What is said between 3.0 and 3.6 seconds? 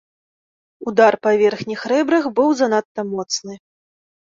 моцны.